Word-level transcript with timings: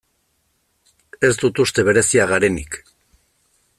Ez 1.29 1.31
dut 1.43 1.61
uste 1.65 1.85
bereziak 1.91 2.33
garenik. 2.33 2.81